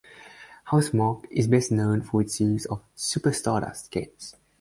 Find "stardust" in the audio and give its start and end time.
3.31-3.91